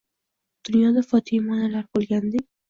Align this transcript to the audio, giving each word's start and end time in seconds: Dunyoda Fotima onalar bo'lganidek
Dunyoda 0.69 1.03
Fotima 1.11 1.53
onalar 1.57 1.87
bo'lganidek 1.99 2.49